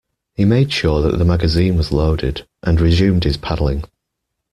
[0.33, 3.83] He made sure that the magazine was loaded, and resumed his paddling.